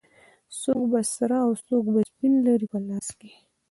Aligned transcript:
څوک 0.59 0.81
به 0.91 1.01
سره 1.15 1.35
او 1.45 1.51
څوک 1.67 1.83
به 1.93 2.01
سپین 2.11 2.33
لري 2.45 2.65
په 2.71 2.77
لاس 2.87 3.07
کې 3.19 3.31